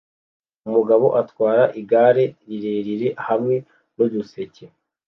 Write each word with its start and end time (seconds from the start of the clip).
Umugabo 0.67 1.05
atwara 1.21 1.63
igare 1.79 2.23
rirerire 2.47 3.07
hamwe 3.27 3.55
nuduseke 3.95 4.65